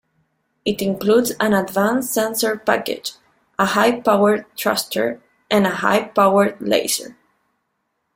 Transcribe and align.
It 0.65 0.81
includes 0.81 1.29
an 1.39 1.53
advanced 1.53 2.11
sensor 2.11 2.57
package, 2.57 3.11
a 3.59 3.67
high-powered 3.67 4.47
thruster, 4.57 5.21
and 5.51 5.67
a 5.67 5.75
high-powered 5.75 6.59
laser. 6.59 7.15